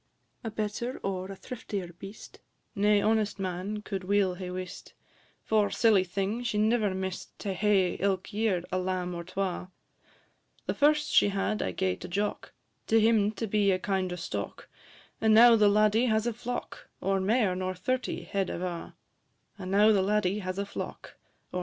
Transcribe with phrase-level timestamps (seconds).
[0.43, 2.39] A better or a thriftier beast
[2.73, 4.93] Nae honest man could weel hae wist,
[5.43, 9.69] For, silly thing, she never mist To hae ilk year a lamb or twa':
[10.65, 12.51] The first she had I gae to Jock,
[12.87, 14.69] To be to him a kind o' stock,
[15.21, 18.95] And now the laddie has a flock O' mair nor thirty head ava';
[19.59, 21.15] And now the laddie has a flock,
[21.53, 21.59] &c.